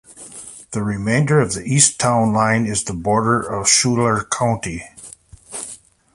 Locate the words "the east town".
1.53-2.33